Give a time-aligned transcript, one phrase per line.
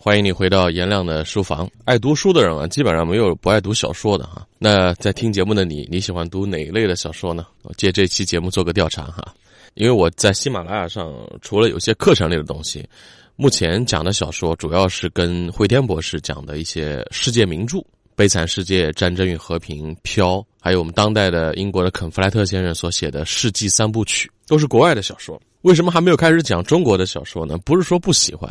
[0.00, 1.68] 欢迎你回到颜亮的书房。
[1.84, 4.46] 爱读书的人啊，基本上没有不爱读小说的哈。
[4.56, 7.44] 那在听节目的你，你喜欢读哪一类的小说呢？
[7.64, 9.34] 我借这期节目做个调查哈。
[9.74, 12.88] 因为我在喜马拉雅上，除了有些课程类的东西，
[13.34, 17.78] 目前讲的小说主要是跟惠天博士讲的一些世界名著，
[18.14, 25.42] 《悲惨世界》《战争与和平》《飘》，还有我们当代的英国的肯弗莱特先生所写的《世纪三部曲》，都是国外的小说。
[25.62, 27.58] 为什么还没有开始讲中国的小说呢？
[27.58, 28.48] 不是说不喜欢，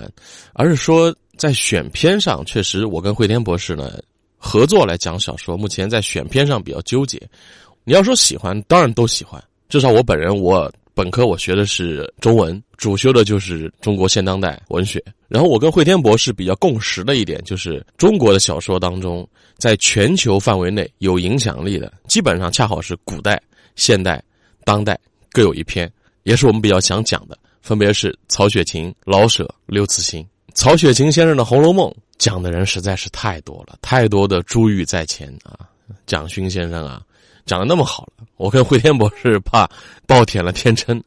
[0.52, 1.16] 而是说。
[1.38, 4.00] 在选片上，确实我跟惠天博士呢
[4.38, 5.56] 合作来讲小说。
[5.56, 7.22] 目前在选片上比较纠结。
[7.84, 9.42] 你要说喜欢，当然都喜欢。
[9.70, 15.04] 至少我本人，我本科我学的是中文，主修的就是中国现当代文学。
[15.28, 23.42] 然后我跟惠天博士比较共识的一点，就是中国的小说当中，在全球范围内有影响力的，基本上恰好是古代、
[23.76, 24.24] 现代、
[24.64, 25.00] 当代
[25.32, 25.92] 各有一篇，
[26.24, 30.26] 也是我们比较想讲的，分别是曹雪芹、老舍、刘慈欣。
[30.58, 35.70] 曹雪芹先生的《红楼梦》讲的人实在是太多了，太多的珠玉在前啊！
[36.08, 37.00] 蒋勋先生啊，
[37.46, 39.70] 讲的那么好了，我跟惠天博士怕
[40.08, 41.00] 暴殄了天真，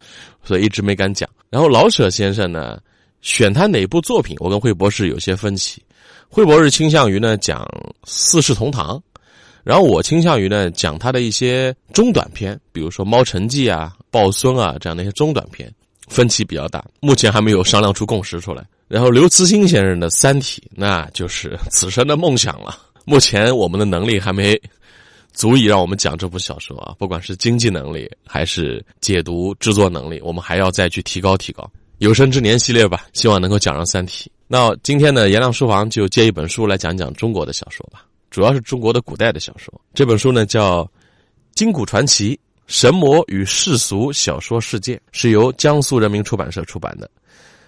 [0.45, 1.29] 所以一直没敢讲。
[1.51, 2.79] 然后老舍先生呢，
[3.23, 5.83] 选他哪部作品，我跟惠博士有些分歧。
[6.29, 7.63] 惠博士倾向于呢讲
[8.05, 8.97] 《四世同堂》，
[9.65, 15.69] 然后我倾向于呢讲他的一些中短篇，比如说《猫城记》啊、《抱孙》啊这样的一些中短篇，
[16.07, 18.65] 分歧比较大，目前还没有商量出共识出来。
[18.91, 22.77] 然后刘慈欣先生的《三体》，那就是此生的梦想了。
[23.05, 24.61] 目前我们的能力还没
[25.33, 31.71] 足以让我们讲这部小说啊，不管是经济能力还是解读制作能力，我们还要再去提高提高。
[31.99, 34.29] 有生之年系列吧，希望能够讲上《三体》。
[34.49, 39.73] 那今天呢，颜亮书房就借一本书来讲讲中国的小说吧，主要是中国的古代的小说。
[39.95, 40.83] 这本书呢叫
[41.55, 47.09] 《金谷传奇：神魔与世俗小说世界》，是由江苏人民出版社出版的。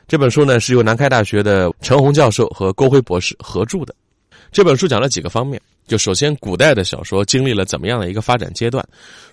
[0.07, 3.95] 这本书呢是由南开大学的陈红教授和郭辉博士合著的。
[4.51, 8.87] 这本书讲了几个方面，就首先古代的小说经历了怎么样的一个发展阶段？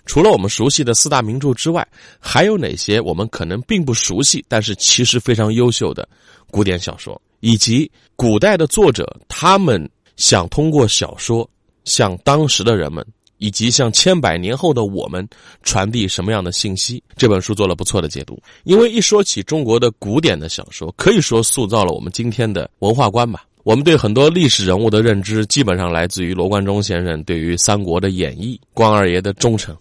[0.06, 1.86] 除了我们熟悉的四大名著之外，
[2.18, 6.08] 还有哪些我们可能并不熟悉，但是其实非常优秀的
[6.50, 7.20] 古典小说？
[7.40, 11.48] 以及古代的作者他们想通过小说
[11.84, 13.06] 向当时的人们。
[13.40, 15.26] 以及向千百年后的我们
[15.62, 17.02] 传递什么样的信息？
[17.16, 18.40] 这本书做了不错的解读。
[18.64, 23.44] 因为一说起中国的古典的小说，可以说塑造了我们今天的文化观吧。
[23.62, 29.76] 我们对很多历史人物的认知，基本上来自于罗贯中先生对于三国的演绎，关二爷的忠诚，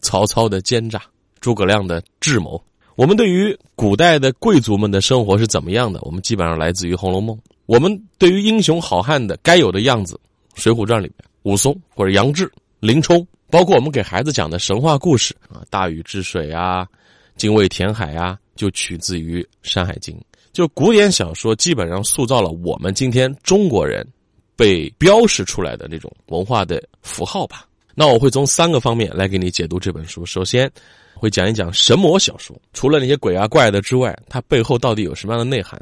[0.00, 1.02] 曹操的奸诈，
[1.40, 2.62] 诸葛亮的智谋。
[2.96, 7.36] 我们对于古代的贵族们的生活是怎么样的，我们基本上来自于《红楼梦》。
[7.66, 10.18] 我们对于英雄好汉的该有的样子，
[10.60, 12.50] 《水浒传》里面武松或者杨志。
[12.84, 16.86] 林冲，包括我们给孩子讲的神话故事啊，大禹治水啊，
[17.34, 20.14] 精卫填海啊，就取自于《山海经》。
[20.52, 24.06] 就古典小说基本上塑造了我们今天中国人
[24.54, 27.66] 被标识出来的那种文化的符号吧。
[27.94, 30.26] 那我会从三个方面来给你解读这本书。
[30.26, 30.70] 首先，
[31.24, 35.80] 会讲一讲神魔小说，除了那些鬼啊怪的之外，它背后到底有什么样的内涵？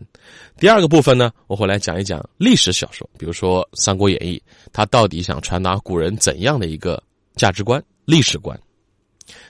[0.56, 4.40] 第二个部分呢，我会来讲一讲历史小说，比如说《三国演义》，
[4.72, 7.02] 它到底想传达古人怎样的一个
[7.34, 8.56] 价值观、历史观？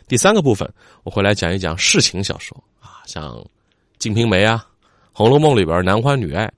[0.08, 0.66] 第三个部分，
[1.02, 3.34] 我会来讲一讲世情小说啊，像
[3.98, 4.66] 《金瓶梅》啊，
[5.12, 6.50] 《红楼梦》里边男欢女爱，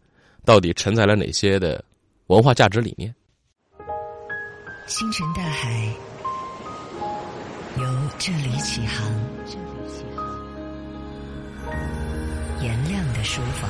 [0.45, 1.85] 到底承载了哪些的
[2.29, 3.13] 文化价值理念？
[4.87, 6.14] 星辰大海。
[7.77, 7.85] 由
[8.19, 9.13] 这里起航，
[9.45, 10.25] 这里起航
[12.63, 13.69] 颜亮的书房。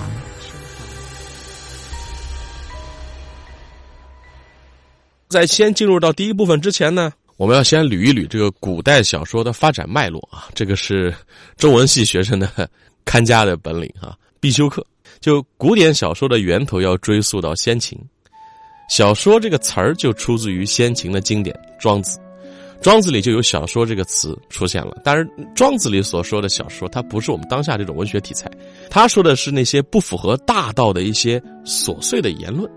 [5.28, 11.12] 在先进入到第一部分之前呢，我们要先捋一捋这个古代小说的发展脉络啊，这个是
[11.56, 12.68] 中文系学生的
[13.06, 14.86] 看家的本领啊，必修课。
[15.18, 17.98] 就古典小说的源头要追溯到先秦，
[18.90, 22.18] 小说这个词儿就出自于先秦的经典《庄子》。
[22.84, 28.46] 庄子里就有小说这个词出现了，但是庄子里所说的小说，它不是我们当下这种文学题材，
[28.90, 32.70] 他说的是那些不符合大道的一些琐碎的言论，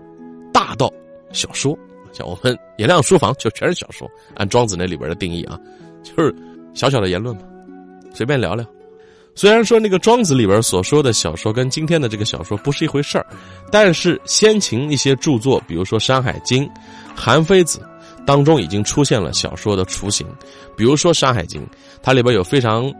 [0.50, 0.90] 大道
[1.30, 1.78] 小说，
[2.10, 5.60] 像我们颜亮书房就全是小说，按庄子那里边的定义啊，
[6.02, 6.34] 就是
[6.72, 7.42] 小小的言论嘛，
[8.14, 8.64] 随便聊聊。
[9.34, 13.26] 虽然说那个庄子里边所说的小说跟今天的这个小说不是一回事儿，
[13.70, 16.64] 但是先秦一些著作，比如说《山海经》
[17.14, 17.78] 《韩非子》。
[18.28, 20.26] 当中已经出现了小说的雏形，
[20.76, 21.62] 比如说《山海经》，
[22.02, 22.92] 它里边有非常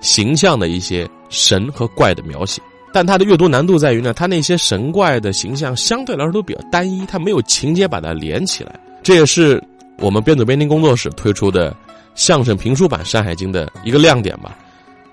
[0.00, 8.80] 形象的一些神和怪的描写，但它的阅读难度在于呢，它那些神怪的形象相对来说都比较单一，它没有情节把它连起来。
[9.02, 9.62] 这也是
[9.98, 11.76] 我们编组编听工作室推出的
[12.14, 14.56] 相声评书版《山海经》的一个亮点吧，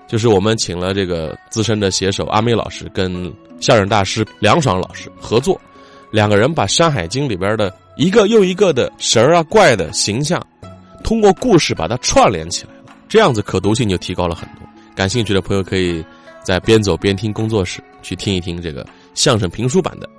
[0.08, 3.30] 就是我们请了这个资深的写手阿美老师跟
[3.60, 5.60] 相声大师梁爽老师合作，
[6.10, 10.44] 两个人把《山海经》里边的一个又一个的神儿啊、怪的形象，
[11.04, 14.66] 通过故事把它串联起来了，这样子可读性就提高了很多。
[14.94, 16.04] 感兴趣的朋友可以
[16.42, 20.06] 在边走边听工作室去听一听这个相声评书版的《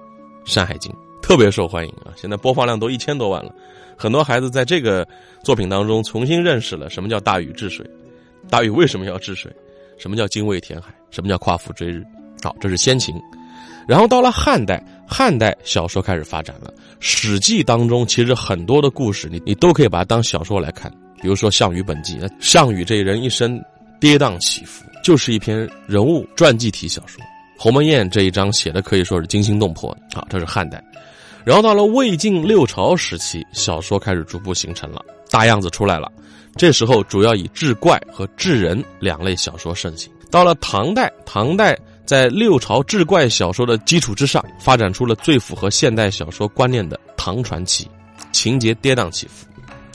[0.45, 0.91] 山海经》，
[1.21, 2.13] 特别受欢迎啊！
[2.15, 3.53] 现在播放量都一千多万了，
[3.97, 5.07] 很多孩子在这个
[5.43, 7.87] 作品当中重新认识了什么叫大禹治水，
[8.49, 9.51] 大禹为什么要治水，
[9.97, 12.03] 什么叫精卫填海，什么叫夸父追日。
[12.43, 13.15] 好，这是先秦。
[13.87, 20.89] 然后到了汉代，汉代小说开始发展了，《史记》当中其实很多的故事，你你都可以把它当小说来看，
[21.21, 23.61] 比如说《项羽本纪》，项羽这人一生。
[23.99, 27.23] 跌宕起伏，就是一篇人物传记体小说。
[27.55, 30.25] 鸿门宴这一章写的可以说是惊心动魄啊！
[30.27, 30.83] 这是汉代，
[31.45, 36.11] 然后到了魏晋六朝时期，小说开始逐步形成了，大样子出来了。
[36.55, 40.11] 这时候主要以志怪和志人两类小说盛行。
[40.31, 47.87] 到了唐代，唐代在六朝志怪小说的基础之上，发展出了最符合现代小说观念的唐传奇，
[48.31, 49.45] 情节跌宕起伏，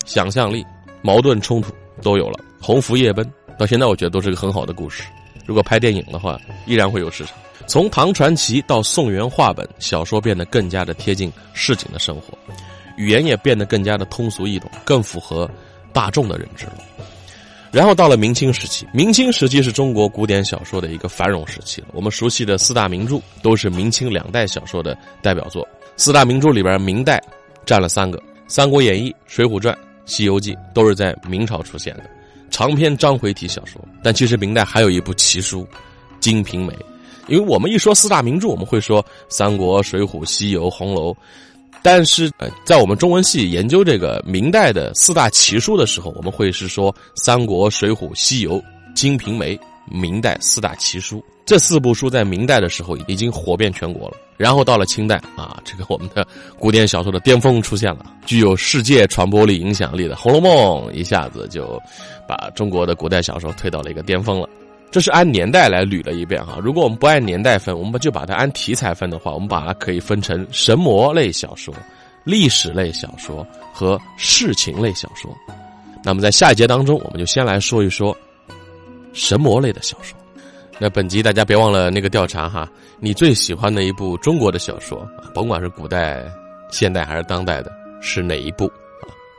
[0.05, 0.65] 想象力、
[1.03, 1.73] 矛盾冲突
[2.03, 2.41] 都有了。
[2.61, 3.31] 鸿福夜奔。
[3.59, 5.03] 到现在，我觉得都是个很好的故事。
[5.47, 7.35] 如果拍电影的话，依然会有市场。
[7.67, 12.37] 从唐传奇到宋元话本，小说变得更加的贴近市井的生活，
[12.99, 15.51] 语言也变得更加的通俗易懂，更符合
[15.91, 16.79] 大众的认知了。
[17.77, 21.85] 然后到了明清时期，明清时期是中国古典小说的一个繁荣时期。
[21.93, 25.69] 我们熟悉的四大名著都是明清两代小说的代表作。
[25.95, 27.23] 四大名著里边，明代
[27.67, 28.17] 占了三个，
[28.49, 29.75] 《三国演义》《水浒传》
[30.07, 32.05] 《西游记》都是在明朝出现的。
[32.51, 35.61] 长篇章回体小说，但其实明代还有一部奇书
[36.19, 36.73] 《金瓶梅》，
[37.29, 41.11] 因为我们一说四大名著，我们会说《三国》《水浒》《西游》《红楼》，
[41.83, 48.55] 但是呃，在我们中文系研究这个明代的四大奇书的时候，我们会是说《三国》《水浒》《西游》
[48.95, 49.57] 《金瓶梅》
[49.89, 51.25] 明代四大奇书。
[51.45, 56.27] 这四部书在明代的时候已经火遍全国了，然后到了清代啊，这个我们的
[56.59, 61.81] 古典小说的巅峰出现了，具有世界传播力、影响力的《红楼梦》一下子就
[62.27, 64.49] 把中国的古代小说推到了一个巅峰了。
[64.91, 66.59] 这是按年代来捋了一遍哈。
[66.63, 71.75] 如果我们不按年代分，我们就把它按题材分的话，我们把它可以分成神魔类小说、
[72.25, 75.37] 历史类小说和世情类小说。
[76.03, 78.17] 那么在下一节当中，我们就先来说一说
[79.13, 80.17] 神魔类的小说。
[80.79, 82.69] 那本集大家别忘了那个调查哈，
[83.01, 86.25] 你最喜欢的一部中国的小说啊，甭管是古代、
[86.71, 88.71] 现代还是当代的，是哪一部？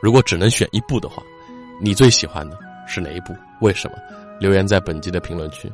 [0.02, 1.22] 如果只能选一部的话，
[1.80, 2.56] 你最喜欢的
[2.86, 3.34] 是哪一部？
[3.60, 3.96] 为什么？
[4.38, 5.70] 留言在本集的评论区。